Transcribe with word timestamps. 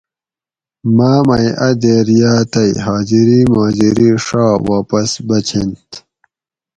ماۤ 0.95 1.19
مئی 1.27 1.49
اۤ 1.67 1.73
دیر 1.81 2.07
یاۤ 2.19 2.41
تئی 2.51 2.71
حاضری 2.85 3.39
ماضری 3.53 4.09
ڛا 4.25 4.45
واپس 4.69 5.09
بچینت 5.27 5.89